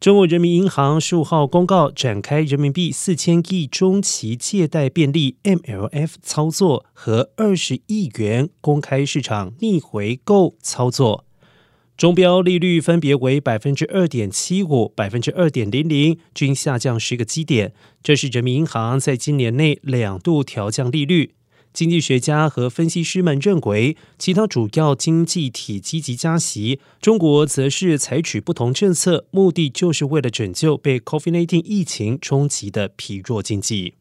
[0.00, 11.24] 中国人民银行十五号公告，展开人民币四千亿中期借贷便利 （MLF） 操作和二十亿元公开市场逆回购操作，
[11.96, 17.72] 中标利率分别为百分之二点七五、百分之二点零零，均下降十个基点。
[18.00, 21.34] 这是人民银行在今年内两度调降利率。
[21.72, 33.97] 经济学家和分析师们认为，其他主要经济体积极加息，中国则是采取不同政策，目的就是为了拯救被 COVID-19 疫情冲击的疲弱经济。